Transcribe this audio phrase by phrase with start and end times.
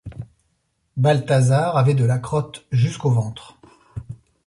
[0.97, 3.59] Balthazar avait de la crotte jusqu’au ventre.